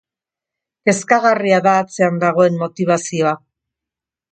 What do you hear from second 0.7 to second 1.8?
Kezkagarria da